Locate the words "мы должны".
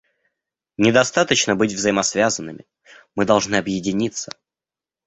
3.13-3.55